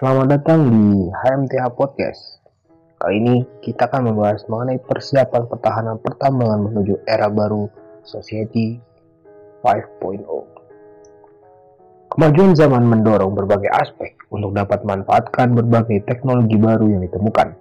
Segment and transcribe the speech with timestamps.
[0.00, 2.40] Selamat datang di HMTH Podcast.
[2.96, 7.68] Kali ini kita akan membahas mengenai persiapan pertahanan pertambangan menuju era baru
[8.08, 8.80] Society
[9.60, 12.08] 5.0.
[12.08, 17.52] Kemajuan zaman mendorong berbagai aspek untuk dapat memanfaatkan berbagai teknologi baru yang ditemukan.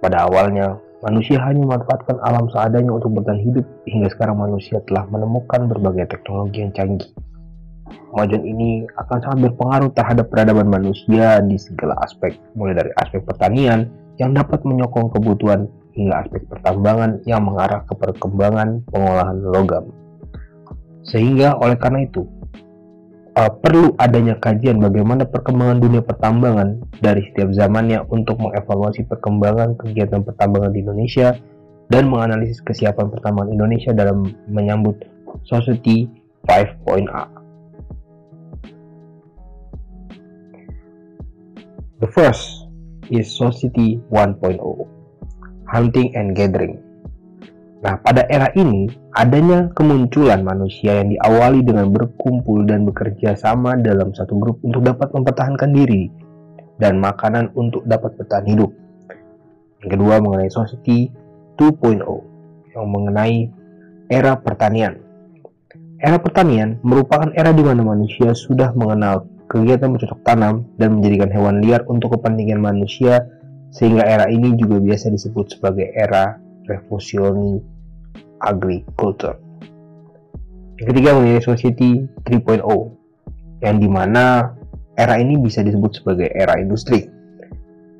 [0.00, 5.68] Pada awalnya, manusia hanya memanfaatkan alam seadanya untuk bertahan hidup hingga sekarang manusia telah menemukan
[5.68, 7.12] berbagai teknologi yang canggih
[7.92, 13.88] Kemajuan ini akan sangat berpengaruh terhadap peradaban manusia di segala aspek, mulai dari aspek pertanian
[14.20, 19.84] yang dapat menyokong kebutuhan hingga aspek pertambangan yang mengarah ke perkembangan pengolahan logam.
[21.04, 22.24] Sehingga oleh karena itu,
[23.36, 30.22] uh, perlu adanya kajian bagaimana perkembangan dunia pertambangan dari setiap zamannya untuk mengevaluasi perkembangan kegiatan
[30.24, 31.36] pertambangan di Indonesia
[31.92, 34.96] dan menganalisis kesiapan pertambangan Indonesia dalam menyambut
[35.44, 36.08] Society
[36.48, 37.41] 5.0.
[42.02, 42.66] The first
[43.14, 44.58] is Society 1.0,
[45.70, 46.82] Hunting and Gathering.
[47.78, 54.10] Nah, pada era ini, adanya kemunculan manusia yang diawali dengan berkumpul dan bekerja sama dalam
[54.10, 56.10] satu grup untuk dapat mempertahankan diri
[56.82, 58.74] dan makanan untuk dapat bertahan hidup.
[59.86, 61.06] Yang kedua mengenai Society
[61.54, 62.02] 2.0
[62.74, 63.46] yang mengenai
[64.10, 64.98] era pertanian.
[66.02, 71.60] Era pertanian merupakan era di mana manusia sudah mengenal kegiatan bercocok tanam, dan menjadikan hewan
[71.60, 73.28] liar untuk kepentingan manusia,
[73.68, 77.20] sehingga era ini juga biasa disebut sebagai era revolusi
[78.40, 79.36] agriculture.
[80.80, 82.64] Yang ketiga mengenai society 3.0,
[83.60, 84.56] yang di mana
[84.96, 87.06] era ini bisa disebut sebagai era industri.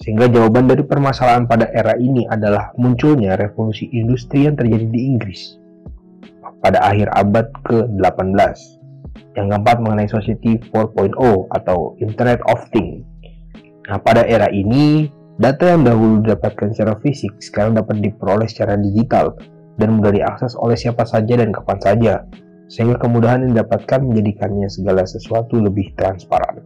[0.00, 5.60] Sehingga jawaban dari permasalahan pada era ini adalah munculnya revolusi industri yang terjadi di Inggris
[6.64, 8.79] pada akhir abad ke-18
[9.38, 11.14] yang keempat mengenai Society 4.0
[11.54, 13.06] atau Internet of Things.
[13.90, 19.34] Nah, pada era ini, data yang dahulu didapatkan secara fisik sekarang dapat diperoleh secara digital
[19.80, 22.14] dan mudah diakses oleh siapa saja dan kapan saja,
[22.70, 26.62] sehingga kemudahan yang didapatkan menjadikannya segala sesuatu lebih transparan.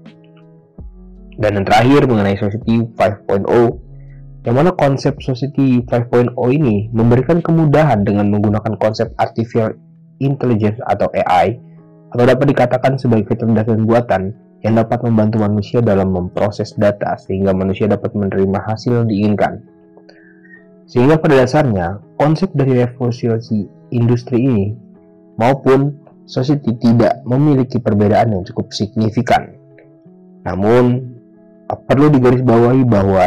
[1.34, 3.46] Dan yang terakhir mengenai Society 5.0,
[4.44, 9.72] yang mana konsep Society 5.0 ini memberikan kemudahan dengan menggunakan konsep Artificial
[10.20, 11.56] Intelligence atau AI
[12.14, 14.30] atau dapat dikatakan sebagai kecerdasan buatan
[14.62, 19.60] yang dapat membantu manusia dalam memproses data sehingga manusia dapat menerima hasil yang diinginkan.
[20.86, 23.26] Sehingga pada dasarnya, konsep dari revolusi
[23.90, 24.66] industri ini
[25.36, 29.58] maupun society tidak memiliki perbedaan yang cukup signifikan.
[30.46, 31.12] Namun,
[31.88, 33.26] perlu digarisbawahi bahwa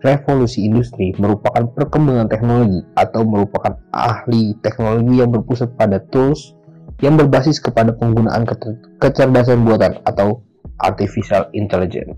[0.00, 6.56] revolusi industri merupakan perkembangan teknologi atau merupakan ahli teknologi yang berpusat pada tools,
[7.00, 8.44] yang berbasis kepada penggunaan
[9.00, 10.44] kecerdasan buatan atau
[10.80, 12.16] artificial intelligence.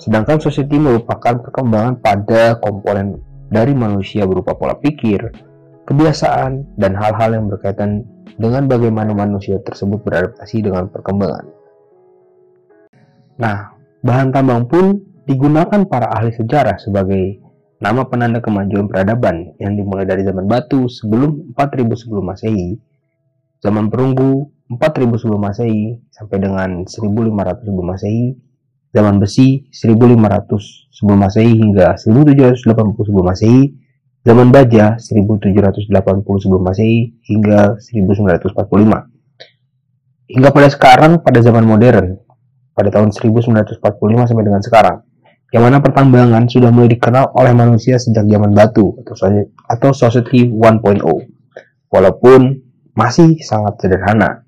[0.00, 5.32] Sedangkan society merupakan perkembangan pada komponen dari manusia berupa pola pikir,
[5.88, 8.04] kebiasaan, dan hal-hal yang berkaitan
[8.34, 11.46] dengan bagaimana manusia tersebut beradaptasi dengan perkembangan.
[13.38, 17.40] Nah, bahan tambang pun digunakan para ahli sejarah sebagai
[17.78, 22.93] nama penanda kemajuan peradaban yang dimulai dari zaman batu sebelum 4000 sebelum Masehi
[23.60, 28.32] zaman perunggu 4000 sebelum Masehi sampai dengan 1500 sebelum Masehi,
[28.90, 30.48] zaman besi 1500
[30.90, 33.62] sebelum Masehi hingga 1780 sebelum Masehi,
[34.24, 35.92] zaman baja 1780
[36.42, 39.12] sebelum Masehi hingga 1945.
[40.24, 42.24] Hingga pada sekarang pada zaman modern
[42.74, 43.78] pada tahun 1945
[44.26, 44.96] sampai dengan sekarang
[45.54, 49.14] yang mana pertambangan sudah mulai dikenal oleh manusia sejak zaman batu atau
[49.70, 50.98] atau society 1.0
[51.94, 52.63] walaupun
[52.94, 54.46] masih sangat sederhana.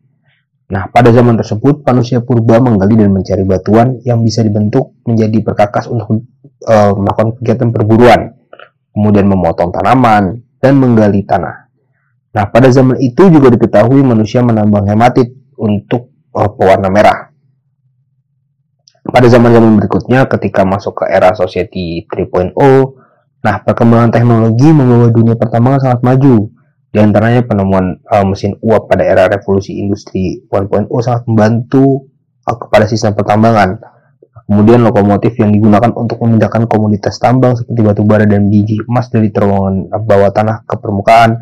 [0.67, 5.87] Nah, pada zaman tersebut, manusia purba menggali dan mencari batuan yang bisa dibentuk menjadi perkakas
[5.87, 6.27] untuk
[6.67, 8.35] uh, melakukan kegiatan perburuan,
[8.91, 11.71] kemudian memotong tanaman, dan menggali tanah.
[12.35, 17.31] Nah, pada zaman itu juga diketahui manusia menambang hematit untuk uh, pewarna merah.
[19.07, 22.59] Pada zaman-zaman berikutnya, ketika masuk ke era Society 3.0,
[23.39, 26.51] nah perkembangan teknologi membawa dunia pertambangan sangat maju,
[26.97, 32.09] di antaranya penemuan uh, mesin uap pada era revolusi industri 1.0 sangat membantu
[32.49, 33.77] uh, kepada sistem pertambangan.
[34.49, 39.29] Kemudian lokomotif yang digunakan untuk memindahkan komoditas tambang seperti batu bara dan biji emas dari
[39.29, 41.37] terowongan bawah tanah ke permukaan.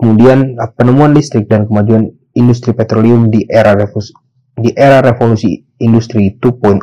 [0.00, 4.16] Kemudian uh, penemuan listrik dan kemajuan industri petroleum di era revolusi,
[4.56, 6.80] di era revolusi industri 2.0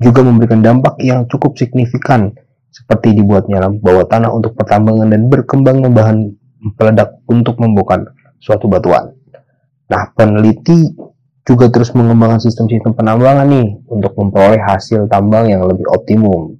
[0.00, 2.32] juga memberikan dampak yang cukup signifikan
[2.72, 6.40] seperti dibuatnya bawah tanah untuk pertambangan dan berkembangnya bahan
[6.72, 8.08] peledak untuk membongkar
[8.40, 9.12] suatu batuan.
[9.92, 10.96] Nah, peneliti
[11.44, 16.56] juga terus mengembangkan sistem-sistem penambangan nih untuk memperoleh hasil tambang yang lebih optimum.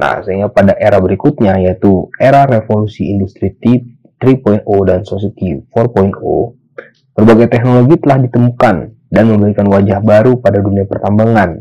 [0.00, 6.16] Nah, sehingga pada era berikutnya yaitu era revolusi industri 3.0 dan society 4.0,
[7.12, 8.76] berbagai teknologi telah ditemukan
[9.12, 11.60] dan memberikan wajah baru pada dunia pertambangan.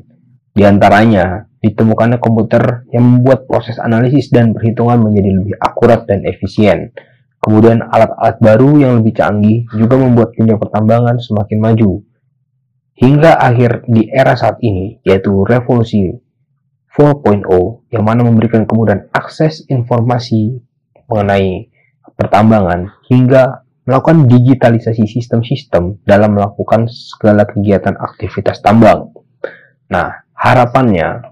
[0.56, 6.94] Di antaranya, ditemukannya komputer yang membuat proses analisis dan perhitungan menjadi lebih akurat dan efisien.
[7.48, 12.04] Kemudian alat-alat baru yang lebih canggih juga membuat dunia pertambangan semakin maju
[13.00, 16.12] hingga akhir di era saat ini, yaitu revolusi
[16.92, 17.48] 4.0
[17.88, 20.60] yang mana memberikan kemudahan akses informasi
[21.08, 21.72] mengenai
[22.20, 29.16] pertambangan hingga melakukan digitalisasi sistem-sistem dalam melakukan segala kegiatan aktivitas tambang.
[29.88, 31.32] Nah, harapannya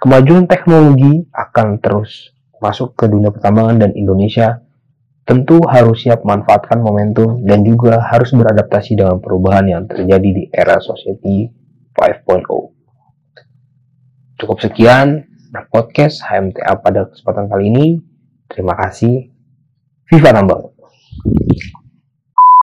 [0.00, 2.32] kemajuan teknologi akan terus
[2.64, 4.64] masuk ke dunia pertambangan dan Indonesia
[5.24, 10.80] tentu harus siap memanfaatkan momentum dan juga harus beradaptasi dengan perubahan yang terjadi di era
[10.82, 11.50] society
[11.94, 12.44] 5.0.
[14.40, 15.28] Cukup sekian
[15.70, 17.86] podcast HMTA pada kesempatan kali ini.
[18.50, 19.30] Terima kasih.
[20.10, 20.74] Viva Tambang!